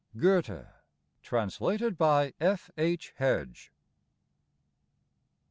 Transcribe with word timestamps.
Goethe. 0.17 0.65
Translated 1.21 1.95
by 1.95 2.33
F. 2.39 2.71
H. 2.75 3.13
Hedge. 3.17 3.71